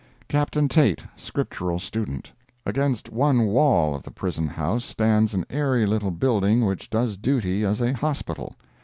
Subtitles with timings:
[0.27, 2.33] CAPTAIN TAIT, SCRIPTURAL STUDENT
[2.65, 7.63] Against one wall of the prison house stands an airy little building which does duty
[7.63, 8.55] as a hospital.